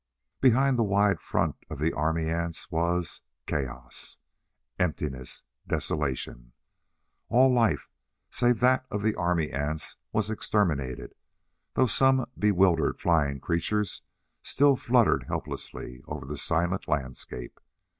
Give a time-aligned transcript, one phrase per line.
[0.39, 4.17] Behind the wide front of the army ants was chaos.
[4.79, 5.43] Emptiness.
[5.67, 6.53] Desolation.
[7.29, 7.87] All life
[8.31, 11.13] save that of the army ants was exterminated,
[11.75, 14.01] though some bewildered flying creatures
[14.41, 17.59] still fluttered helplessly over the silent landscape.